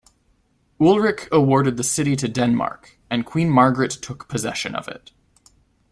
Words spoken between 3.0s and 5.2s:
and Queen Margaret took possession of it.